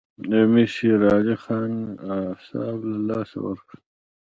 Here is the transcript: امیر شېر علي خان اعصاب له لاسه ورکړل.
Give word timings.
امیر 0.37 0.69
شېر 0.75 1.01
علي 1.13 1.35
خان 1.43 1.73
اعصاب 2.15 2.77
له 2.89 2.97
لاسه 3.07 3.37
ورکړل. 3.45 3.81